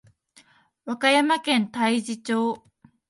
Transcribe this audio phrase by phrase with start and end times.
[0.83, 2.63] 和歌山県太地町